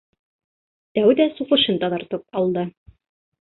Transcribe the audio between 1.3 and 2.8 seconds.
суҡышын таҙартып алды.